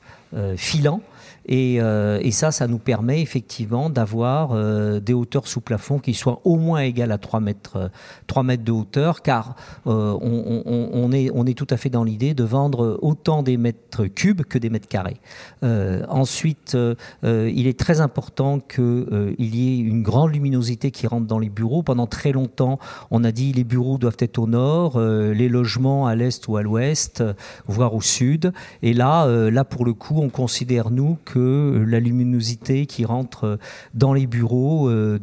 filant. 0.56 1.02
Euh, 1.50 2.18
et, 2.22 2.30
ça, 2.30 2.50
ça 2.50 2.66
nous 2.66 2.78
permet 2.78 3.22
effectivement 3.22 3.90
d'avoir 3.90 4.50
euh, 4.52 5.00
des 5.00 5.14
hauteurs 5.14 5.46
sous 5.46 5.60
plafond 5.60 5.98
qui 5.98 6.14
soient 6.14 6.40
au 6.44 6.56
moins 6.56 6.80
égales 6.80 7.12
à 7.12 7.18
3 7.18 7.40
mètres, 7.40 7.90
3 8.26 8.42
mètres 8.42 8.64
de 8.64 8.72
hauteur, 8.72 9.22
car 9.22 9.56
euh, 9.86 10.16
on, 10.20 11.12
est, 11.12 11.30
on 11.34 11.46
est 11.46 11.56
tout 11.56 11.66
à 11.70 11.76
fait 11.76 11.90
dans 11.90 12.04
l'idée 12.04 12.34
de 12.34 12.44
vendre 12.44 12.98
autant 13.02 13.42
des 13.42 13.56
mètres 13.56 14.06
cubes 14.06 14.42
que 14.42 14.58
des 14.58 14.70
mètres 14.70 14.88
carrés. 14.88 15.16
ensuite, 15.62 16.76
il 17.22 17.66
est 17.66 17.78
très 17.78 18.00
important 18.00 18.60
qu'il 18.60 19.34
y 19.38 19.68
ait 19.68 19.78
une 19.78 20.02
grande 20.02 20.32
luminosité 20.32 20.90
qui 20.90 21.06
rentre 21.06 21.26
dans 21.26 21.38
les 21.38 21.48
bureaux. 21.48 21.82
Pendant 21.82 22.06
très 22.06 22.32
longtemps, 22.32 22.78
on 23.10 23.24
a 23.24 23.32
dit 23.32 23.52
les 23.52 23.64
bureaux 23.64 23.98
doivent 23.98 24.16
être 24.20 24.38
au 24.38 24.46
nord, 24.46 25.00
les 25.00 25.48
logements 25.48 26.06
à 26.06 26.14
l'est 26.14 26.46
ou 26.48 26.56
à 26.56 26.62
l'ouest, 26.62 27.22
voire 27.66 27.94
au 27.94 28.00
sud. 28.00 28.52
Et 28.82 28.92
là, 28.92 29.26
là 29.50 29.64
pour 29.64 29.84
le 29.84 29.94
coup, 29.94 30.20
on 30.20 30.28
considère 30.28 30.90
nous 30.90 31.18
que 31.24 31.37
la 31.38 32.00
luminosité 32.00 32.86
qui 32.86 33.04
rentre 33.04 33.58
dans 33.94 34.12
les 34.12 34.26
bureaux 34.26 34.88
euh, 34.88 35.18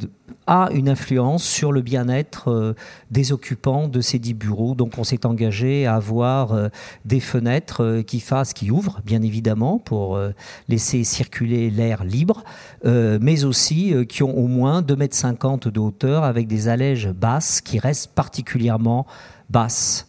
a 0.48 0.70
une 0.72 0.90
influence 0.90 1.44
sur 1.44 1.72
le 1.72 1.82
bien-être 1.82 2.50
euh, 2.50 2.74
des 3.12 3.32
occupants 3.32 3.88
de 3.88 4.02
ces 4.02 4.20
dix 4.20 4.34
bureaux. 4.34 4.76
Donc 4.76 4.98
on 4.98 5.04
s'est 5.04 5.26
engagé 5.26 5.86
à 5.86 5.96
avoir 5.96 6.54
euh, 6.54 6.70
des 7.06 7.20
fenêtres 7.20 8.02
qui 8.02 8.20
fassent, 8.20 8.54
qui 8.54 8.72
ouvrent 8.72 9.02
bien 9.06 9.22
évidemment 9.22 9.80
pour 9.80 10.20
laisser 10.68 11.04
circuler 11.04 11.70
l'air 11.70 12.04
libre, 12.04 12.44
mais 12.84 13.44
aussi 13.44 13.94
qui 14.08 14.24
ont 14.24 14.38
au 14.38 14.48
moins 14.48 14.82
2,50 14.82 15.68
m 15.68 15.72
de 15.72 15.80
hauteur 15.80 16.24
avec 16.24 16.48
des 16.48 16.68
allèges 16.68 17.10
basses 17.10 17.62
qui 17.62 17.80
restent 17.80 18.14
particulièrement 18.14 19.06
basses. 19.50 20.08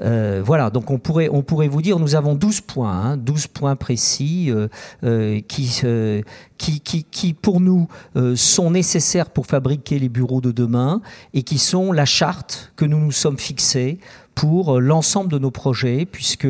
Euh, 0.00 0.42
voilà, 0.44 0.70
donc 0.70 0.90
on 0.90 0.98
pourrait, 0.98 1.28
on 1.30 1.42
pourrait 1.42 1.68
vous 1.68 1.82
dire, 1.82 1.98
nous 1.98 2.14
avons 2.14 2.34
12 2.34 2.60
points, 2.60 2.92
hein, 2.92 3.16
12 3.16 3.48
points 3.48 3.76
précis 3.76 4.46
euh, 4.50 4.68
euh, 5.04 5.40
qui, 5.48 5.82
qui, 6.58 6.80
qui, 6.80 7.04
qui, 7.04 7.34
pour 7.34 7.60
nous, 7.60 7.88
sont 8.34 8.70
nécessaires 8.70 9.30
pour 9.30 9.46
fabriquer 9.46 9.98
les 9.98 10.08
bureaux 10.08 10.40
de 10.40 10.52
demain 10.52 11.00
et 11.34 11.42
qui 11.42 11.58
sont 11.58 11.92
la 11.92 12.04
charte 12.04 12.72
que 12.76 12.84
nous 12.84 12.98
nous 12.98 13.12
sommes 13.12 13.38
fixés 13.38 13.98
pour 14.38 14.76
euh, 14.76 14.78
l'ensemble 14.78 15.32
de 15.32 15.38
nos 15.38 15.50
projets, 15.50 16.06
puisque 16.06 16.46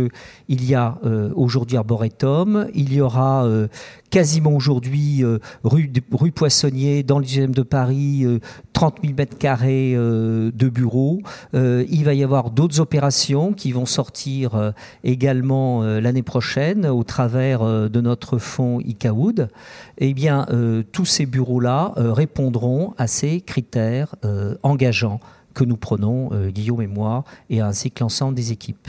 il 0.49 0.65
y 0.69 0.75
a 0.75 0.99
euh, 1.07 1.31
aujourd'hui 1.35 1.79
Arboretum, 1.79 2.69
il 2.75 2.93
y 2.93 3.01
aura 3.01 3.47
euh, 3.47 3.67
quasiment 4.11 4.53
aujourd'hui 4.53 5.25
rue, 5.65 5.91
Poissonnier 6.35 7.03
dans 7.03 7.19
le 7.19 7.25
10 7.25 7.49
de 7.49 7.63
Paris 7.63 8.27
30 8.75 8.99
000 9.03 9.15
mètres 9.17 9.37
carrés 9.37 9.93
de 9.95 10.69
bureaux. 10.69 11.21
il 11.53 12.05
va 12.05 12.15
y 12.15 12.25
avoir 12.25 12.51
d'autres 12.51 12.81
opérations 12.81 13.53
qui 13.53 13.71
vont 13.71 13.85
sortir 13.85 14.73
également 15.05 15.83
l'année 15.83 16.23
prochaine 16.23 16.87
au 16.87 17.05
travers 17.05 17.91
de 17.91 18.01
notre 18.01 18.39
fonds 18.39 18.81
ICAWOOD. 18.81 19.51
Eh 19.99 20.15
bien, 20.15 20.47
tous 20.93 21.05
ces 21.05 21.27
bureaux-là 21.27 21.93
répondront 21.97 22.95
à 22.97 23.07
ces 23.09 23.43
critères 23.43 24.15
engageants 24.63 25.21
que 25.55 25.65
nous 25.65 25.77
prenons, 25.77 26.31
euh, 26.33 26.51
Guillaume 26.51 26.83
et 26.83 26.87
moi, 26.87 27.25
et 27.51 27.61
ainsi 27.61 27.91
que 27.91 28.05
l'ensemble 28.05 28.35
des 28.35 28.53
équipes. 28.53 28.89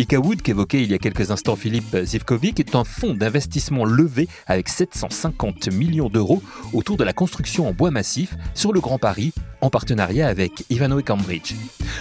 Ikawood, 0.00 0.40
qu'évoquait 0.40 0.82
il 0.82 0.90
y 0.90 0.94
a 0.94 0.98
quelques 0.98 1.30
instants 1.30 1.56
Philippe 1.56 1.94
Zivkovic, 2.04 2.58
est 2.58 2.74
un 2.74 2.84
fonds 2.84 3.12
d'investissement 3.12 3.84
levé 3.84 4.28
avec 4.46 4.70
750 4.70 5.70
millions 5.74 6.08
d'euros 6.08 6.42
autour 6.72 6.96
de 6.96 7.04
la 7.04 7.12
construction 7.12 7.68
en 7.68 7.74
bois 7.74 7.90
massif 7.90 8.34
sur 8.54 8.72
le 8.72 8.80
Grand 8.80 8.96
Paris, 8.96 9.34
en 9.60 9.68
partenariat 9.68 10.26
avec 10.26 10.64
Ivanhoe 10.70 11.02
Cambridge. 11.02 11.52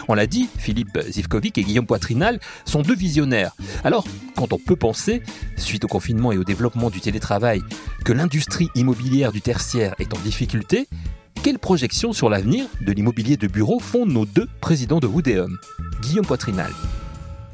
On 0.07 0.13
l'a 0.13 0.27
dit, 0.27 0.47
Philippe 0.57 0.97
Zivkovic 1.09 1.57
et 1.57 1.63
Guillaume 1.63 1.85
Poitrinal 1.85 2.39
sont 2.63 2.83
deux 2.83 2.95
visionnaires. 2.95 3.51
Alors, 3.83 4.05
quand 4.37 4.53
on 4.53 4.59
peut 4.59 4.77
penser, 4.77 5.21
suite 5.57 5.83
au 5.83 5.89
confinement 5.89 6.31
et 6.31 6.37
au 6.37 6.45
développement 6.45 6.89
du 6.89 7.01
télétravail, 7.01 7.61
que 8.05 8.13
l'industrie 8.13 8.69
immobilière 8.75 9.33
du 9.33 9.41
tertiaire 9.41 9.93
est 9.99 10.13
en 10.13 10.19
difficulté, 10.19 10.87
quelles 11.43 11.59
projections 11.59 12.13
sur 12.13 12.29
l'avenir 12.29 12.65
de 12.79 12.93
l'immobilier 12.93 13.35
de 13.35 13.47
bureau 13.47 13.81
font 13.81 14.05
nos 14.05 14.25
deux 14.25 14.47
présidents 14.61 15.01
de 15.01 15.07
Woodéum 15.07 15.57
Guillaume 16.01 16.25
Poitrinal? 16.25 16.71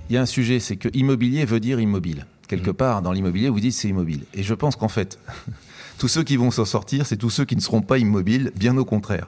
Il 0.09 0.15
y 0.15 0.17
a 0.17 0.21
un 0.21 0.25
sujet, 0.25 0.59
c'est 0.59 0.75
que 0.75 0.89
immobilier 0.93 1.45
veut 1.45 1.59
dire 1.59 1.79
immobile. 1.79 2.25
Quelque 2.47 2.71
mm. 2.71 2.75
part, 2.75 3.01
dans 3.01 3.11
l'immobilier, 3.11 3.49
vous 3.49 3.59
dites 3.59 3.73
c'est 3.73 3.87
immobile. 3.87 4.23
Et 4.33 4.43
je 4.43 4.53
pense 4.53 4.75
qu'en 4.75 4.87
fait, 4.87 5.19
tous 5.97 6.07
ceux 6.07 6.23
qui 6.23 6.37
vont 6.37 6.51
s'en 6.51 6.65
sortir, 6.65 7.05
c'est 7.05 7.17
tous 7.17 7.29
ceux 7.29 7.45
qui 7.45 7.55
ne 7.55 7.61
seront 7.61 7.81
pas 7.81 7.97
immobiles, 7.97 8.51
bien 8.55 8.77
au 8.77 8.85
contraire. 8.85 9.27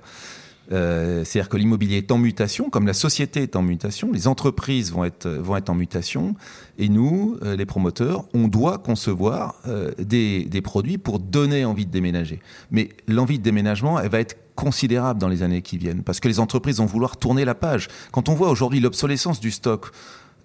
Euh, 0.72 1.24
c'est-à-dire 1.24 1.50
que 1.50 1.58
l'immobilier 1.58 1.98
est 1.98 2.12
en 2.12 2.18
mutation, 2.18 2.70
comme 2.70 2.88
la 2.88 2.94
société 2.94 3.44
est 3.44 3.56
en 3.56 3.62
mutation, 3.62 4.12
les 4.12 4.28
entreprises 4.28 4.92
vont 4.92 5.06
être, 5.06 5.30
vont 5.30 5.56
être 5.56 5.70
en 5.70 5.76
mutation, 5.76 6.36
et 6.78 6.90
nous, 6.90 7.38
euh, 7.44 7.56
les 7.56 7.66
promoteurs, 7.66 8.26
on 8.34 8.50
doit 8.50 8.78
concevoir 8.78 9.56
euh, 9.68 9.92
des, 9.98 10.44
des, 10.44 10.62
produits 10.62 10.98
pour 10.98 11.20
donner 11.20 11.64
envie 11.64 11.86
de 11.86 11.92
déménager. 11.92 12.42
Mais 12.70 12.90
l'envie 13.08 13.40
de 13.40 13.44
déménagement, 13.44 13.98
elle 13.98 14.10
va 14.10 14.20
être 14.20 14.36
considérable 14.56 15.22
dans 15.22 15.30
les 15.30 15.42
années 15.42 15.62
qui 15.62 15.78
viennent, 15.78 16.04
parce 16.04 16.20
que 16.20 16.28
les 16.28 16.40
entreprises 16.40 16.80
vont 16.80 16.86
vouloir 16.86 17.16
tourner 17.16 17.46
la 17.46 17.56
page. 17.56 17.88
Quand 18.12 18.28
on 18.28 18.34
voit 18.34 18.50
aujourd'hui 18.50 18.82
l'obsolescence 18.82 19.40
du 19.40 19.52
stock, 19.52 19.92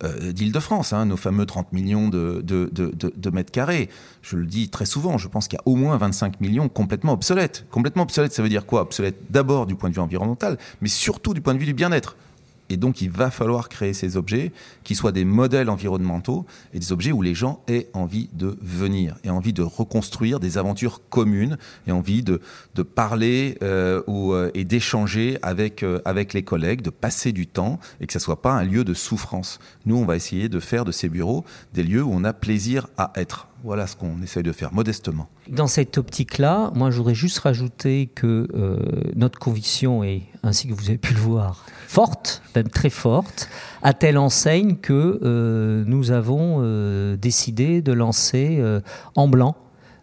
euh, 0.04 0.32
d'Île-de-France, 0.32 0.92
hein, 0.92 1.06
nos 1.06 1.16
fameux 1.16 1.46
30 1.46 1.72
millions 1.72 2.08
de, 2.08 2.42
de, 2.42 3.30
mètres 3.30 3.52
carrés. 3.52 3.88
Je 4.22 4.36
le 4.36 4.46
dis 4.46 4.68
très 4.68 4.86
souvent, 4.86 5.18
je 5.18 5.28
pense 5.28 5.48
qu'il 5.48 5.58
y 5.58 5.60
a 5.60 5.62
au 5.66 5.76
moins 5.76 5.96
25 5.96 6.40
millions 6.40 6.68
complètement 6.68 7.12
obsolètes. 7.12 7.66
Complètement 7.70 8.02
obsolètes, 8.02 8.32
ça 8.32 8.42
veut 8.42 8.48
dire 8.48 8.66
quoi? 8.66 8.82
Obsolètes 8.82 9.18
d'abord 9.30 9.66
du 9.66 9.74
point 9.74 9.88
de 9.88 9.94
vue 9.94 10.00
environnemental, 10.00 10.58
mais 10.80 10.88
surtout 10.88 11.34
du 11.34 11.40
point 11.40 11.54
de 11.54 11.58
vue 11.58 11.66
du 11.66 11.74
bien-être. 11.74 12.16
Et 12.72 12.78
donc, 12.78 13.02
il 13.02 13.10
va 13.10 13.30
falloir 13.30 13.68
créer 13.68 13.92
ces 13.92 14.16
objets 14.16 14.50
qui 14.82 14.94
soient 14.94 15.12
des 15.12 15.26
modèles 15.26 15.68
environnementaux 15.68 16.46
et 16.72 16.78
des 16.78 16.90
objets 16.90 17.12
où 17.12 17.20
les 17.20 17.34
gens 17.34 17.62
aient 17.68 17.88
envie 17.92 18.30
de 18.32 18.56
venir, 18.62 19.18
et 19.24 19.30
envie 19.30 19.52
de 19.52 19.60
reconstruire 19.60 20.40
des 20.40 20.56
aventures 20.56 21.02
communes, 21.10 21.58
et 21.86 21.92
envie 21.92 22.22
de, 22.22 22.40
parler 22.82 23.58
euh, 23.62 24.00
euh, 24.08 24.50
et 24.54 24.64
d'échanger 24.64 25.38
avec, 25.42 25.82
euh, 25.82 26.00
avec 26.06 26.32
les 26.32 26.44
collègues, 26.44 26.80
de 26.80 26.88
passer 26.88 27.32
du 27.32 27.46
temps, 27.46 27.78
et 28.00 28.06
que 28.06 28.14
ce 28.14 28.18
ne 28.18 28.22
soit 28.22 28.40
pas 28.40 28.52
un 28.52 28.64
lieu 28.64 28.84
de 28.84 28.94
souffrance. 28.94 29.58
Nous, 29.84 29.96
on 29.96 30.06
va 30.06 30.16
essayer 30.16 30.48
de 30.48 30.58
faire 30.58 30.86
de 30.86 30.92
ces 30.92 31.10
bureaux 31.10 31.44
des 31.74 31.82
lieux 31.82 32.02
où 32.02 32.10
on 32.10 32.24
a 32.24 32.32
plaisir 32.32 32.86
à 32.96 33.12
être. 33.16 33.48
Voilà 33.64 33.86
ce 33.86 33.96
qu'on 33.96 34.20
essaye 34.22 34.42
de 34.42 34.52
faire 34.52 34.72
modestement. 34.72 35.28
Dans 35.48 35.66
cette 35.66 35.98
optique-là, 35.98 36.72
moi 36.74 36.90
je 36.90 36.96
voudrais 36.96 37.14
juste 37.14 37.38
rajouter 37.38 38.08
que 38.14 38.48
notre 39.14 39.38
conviction 39.38 40.02
est, 40.02 40.22
ainsi 40.42 40.68
que 40.68 40.74
vous 40.74 40.88
avez 40.88 40.98
pu 40.98 41.14
le 41.14 41.20
voir, 41.20 41.64
forte, 41.86 42.42
même 42.56 42.68
très 42.68 42.90
forte, 42.90 43.48
à 43.82 43.92
telle 43.92 44.16
enseigne 44.16 44.76
que 44.76 45.20
euh, 45.22 45.84
nous 45.86 46.10
avons 46.10 46.58
euh, 46.60 47.16
décidé 47.16 47.82
de 47.82 47.92
lancer 47.92 48.58
euh, 48.60 48.80
en 49.14 49.28
blanc 49.28 49.56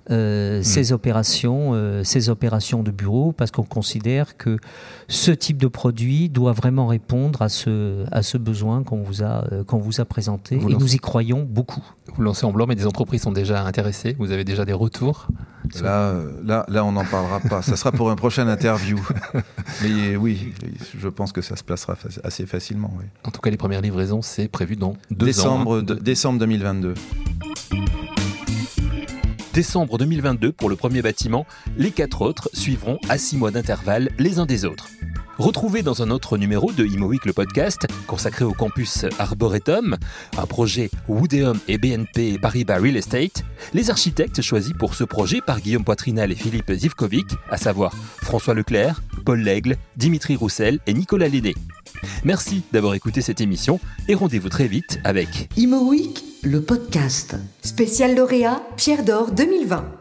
hmm. 0.09 0.63
ces 0.63 0.91
opérations, 0.91 2.03
ces 2.03 2.29
opérations 2.29 2.83
de 2.83 2.91
bureau, 2.91 3.31
parce 3.31 3.51
qu'on 3.51 3.63
considère 3.63 4.37
que 4.37 4.57
ce 5.07 5.31
type 5.31 5.57
de 5.57 5.67
produit 5.67 6.29
doit 6.29 6.53
vraiment 6.53 6.87
répondre 6.87 7.41
à 7.41 7.49
ce, 7.49 8.05
à 8.11 8.23
ce 8.23 8.37
besoin 8.37 8.83
qu'on 8.83 9.01
vous 9.01 9.23
a, 9.23 9.45
qu'on 9.67 9.79
vous 9.79 10.01
a 10.01 10.05
présenté, 10.05 10.55
et 10.55 10.75
nous 10.75 10.95
y 10.95 10.99
croyons 10.99 11.45
beaucoup. 11.47 11.83
Vous 12.15 12.23
lancez 12.23 12.45
en 12.45 12.51
blanc, 12.51 12.65
mais 12.67 12.75
des 12.75 12.87
entreprises 12.87 13.21
sont 13.21 13.31
déjà 13.31 13.63
intéressées. 13.63 14.15
Vous 14.19 14.31
avez 14.31 14.43
déjà 14.43 14.65
des 14.65 14.73
retours 14.73 15.27
Là, 15.81 16.15
là, 16.43 16.65
là, 16.67 16.83
on 16.85 16.91
n'en 16.91 17.05
parlera 17.05 17.39
pas. 17.39 17.61
Ça 17.61 17.75
sera 17.75 17.91
pour 17.91 18.09
une 18.09 18.15
prochaine 18.15 18.47
interview. 18.47 18.99
Mais 19.83 20.15
oui, 20.15 20.53
je 20.97 21.07
pense 21.07 21.31
que 21.31 21.41
ça 21.41 21.55
se 21.55 21.63
placera 21.63 21.95
assez 22.23 22.45
facilement. 22.45 22.91
En 23.23 23.31
tout 23.31 23.41
cas, 23.41 23.49
les 23.49 23.57
premières 23.57 23.81
livraisons, 23.81 24.21
c'est 24.21 24.47
prévu 24.47 24.75
dans 24.75 24.95
deux 25.11 25.27
décembre, 25.27 25.79
ans. 25.79 25.85
Hein. 25.89 25.97
décembre 26.01 26.39
2022. 26.39 26.93
Décembre 29.59 29.97
2022 29.97 30.53
pour 30.53 30.69
le 30.69 30.77
premier 30.77 31.01
bâtiment. 31.01 31.45
Les 31.75 31.91
quatre 31.91 32.21
autres 32.21 32.49
suivront 32.53 32.97
à 33.09 33.17
six 33.17 33.35
mois 33.35 33.51
d'intervalle 33.51 34.09
les 34.17 34.39
uns 34.39 34.45
des 34.45 34.63
autres. 34.63 34.87
Retrouvez 35.37 35.81
dans 35.81 36.01
un 36.01 36.11
autre 36.11 36.37
numéro 36.37 36.71
de 36.71 36.85
Imo 36.85 37.11
le 37.11 37.33
podcast 37.33 37.85
consacré 38.07 38.45
au 38.45 38.53
campus 38.53 39.05
Arboretum, 39.19 39.97
un 40.37 40.45
projet 40.45 40.89
Woodeum 41.09 41.59
et 41.67 41.77
BNP 41.77 42.39
Paribas 42.39 42.79
Real 42.79 42.95
Estate, 42.95 43.43
les 43.73 43.89
architectes 43.89 44.41
choisis 44.41 44.71
pour 44.79 44.95
ce 44.95 45.03
projet 45.03 45.41
par 45.41 45.59
Guillaume 45.59 45.83
Poitrinal 45.83 46.31
et 46.31 46.35
Philippe 46.35 46.71
Zivkovic, 46.71 47.27
à 47.49 47.57
savoir 47.57 47.93
François 48.21 48.53
Leclerc, 48.53 49.01
Paul 49.25 49.41
Lègle, 49.41 49.75
Dimitri 49.97 50.37
Roussel 50.37 50.79
et 50.87 50.93
Nicolas 50.93 51.27
Léné. 51.27 51.53
Merci 52.23 52.63
d'avoir 52.71 52.93
écouté 52.93 53.21
cette 53.21 53.41
émission 53.41 53.79
et 54.07 54.15
rendez-vous 54.15 54.49
très 54.49 54.67
vite 54.67 54.99
avec 55.03 55.49
Imo 55.57 55.89
Week, 55.89 56.23
le 56.43 56.61
podcast. 56.61 57.35
Spécial 57.61 58.15
lauréat 58.15 58.61
Pierre 58.77 59.03
d'Or 59.03 59.31
2020. 59.31 59.98